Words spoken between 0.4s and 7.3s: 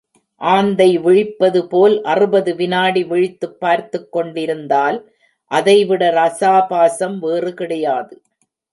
ஆந்தை விழிப்பது போல் அறுபது விநாடி விழித்துப் பார்த்துக் கொண்டிருந்தால், அதைவிட ரசாபாசம்